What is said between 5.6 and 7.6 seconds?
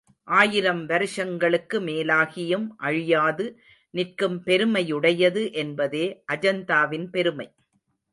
என்பதே அஜந்தாவின் பெருமை.